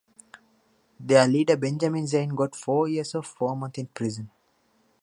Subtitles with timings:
[0.99, 4.31] Their leader Benjamin Zein got four years and four months in prison.